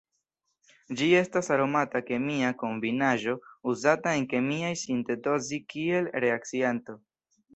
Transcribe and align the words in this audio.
Ĝi 0.99 1.07
estas 1.17 1.49
aromata 1.55 2.01
kemia 2.07 2.49
kombinaĵo 2.63 3.35
uzata 3.73 4.15
en 4.21 4.25
kemiaj 4.33 4.73
sintezoj 4.85 5.61
kiel 5.75 6.11
reakcianto. 6.25 6.97